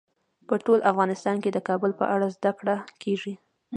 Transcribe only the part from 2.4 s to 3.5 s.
کړه کېږي.